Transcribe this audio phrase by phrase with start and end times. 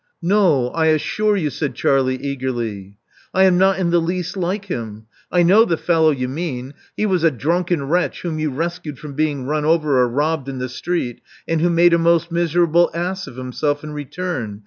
[0.23, 2.97] No, I assure you," said Charlie eagerly.
[3.35, 5.05] I am not in the least like him.
[5.31, 9.13] I know the fellow you mean: he was a drunken wretch whom you rescued from
[9.13, 13.27] being run over or robbed in the street, and who made a most miserable ass
[13.27, 14.59] of himself in return.